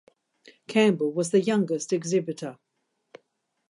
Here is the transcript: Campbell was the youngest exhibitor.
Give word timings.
Campbell 0.67 1.11
was 1.13 1.29
the 1.29 1.39
youngest 1.41 1.93
exhibitor. 1.93 2.57